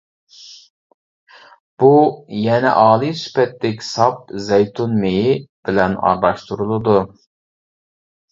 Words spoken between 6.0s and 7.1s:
ئارىلاشتۇرۇلىدۇ.